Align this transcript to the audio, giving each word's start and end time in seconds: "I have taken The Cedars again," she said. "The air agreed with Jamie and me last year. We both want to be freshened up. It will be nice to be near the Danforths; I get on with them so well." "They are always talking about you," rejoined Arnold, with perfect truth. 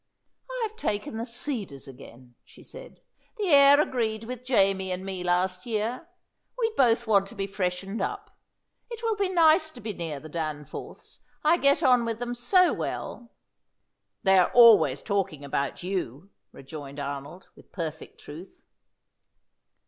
"I 0.49 0.59
have 0.67 0.75
taken 0.77 1.17
The 1.17 1.27
Cedars 1.27 1.87
again," 1.87 2.33
she 2.43 2.63
said. 2.63 3.01
"The 3.37 3.49
air 3.49 3.79
agreed 3.79 4.23
with 4.23 4.43
Jamie 4.43 4.91
and 4.91 5.05
me 5.05 5.23
last 5.23 5.67
year. 5.67 6.07
We 6.57 6.73
both 6.75 7.05
want 7.05 7.27
to 7.27 7.35
be 7.35 7.45
freshened 7.45 8.01
up. 8.01 8.35
It 8.89 9.03
will 9.03 9.15
be 9.15 9.29
nice 9.29 9.69
to 9.69 9.79
be 9.79 9.93
near 9.93 10.19
the 10.19 10.27
Danforths; 10.27 11.19
I 11.43 11.57
get 11.57 11.83
on 11.83 12.03
with 12.03 12.17
them 12.17 12.33
so 12.33 12.73
well." 12.73 13.31
"They 14.23 14.39
are 14.39 14.49
always 14.55 15.03
talking 15.03 15.45
about 15.45 15.83
you," 15.83 16.31
rejoined 16.51 16.99
Arnold, 16.99 17.49
with 17.55 17.71
perfect 17.71 18.19
truth. 18.19 18.63